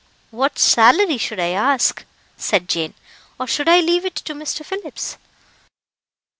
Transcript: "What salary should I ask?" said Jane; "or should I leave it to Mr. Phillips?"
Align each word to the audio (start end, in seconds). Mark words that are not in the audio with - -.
"What 0.31 0.57
salary 0.57 1.19
should 1.19 1.39
I 1.39 1.49
ask?" 1.49 2.05
said 2.35 2.67
Jane; 2.67 2.95
"or 3.39 3.45
should 3.45 3.69
I 3.69 3.81
leave 3.81 4.03
it 4.03 4.15
to 4.15 4.33
Mr. 4.33 4.65
Phillips?" 4.65 5.17